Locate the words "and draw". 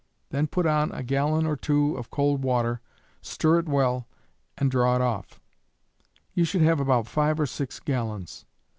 4.57-4.95